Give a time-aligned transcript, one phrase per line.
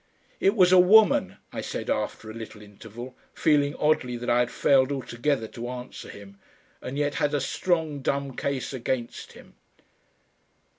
[0.39, 4.49] "It was a woman," I said after a little interval, feeling oddly that I had
[4.49, 6.39] failed altogether to answer him,
[6.81, 9.57] and yet had a strong dumb case against him.